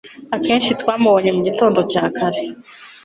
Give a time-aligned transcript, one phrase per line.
[0.35, 2.41] Akenshi twamubonye mugitondo cya kare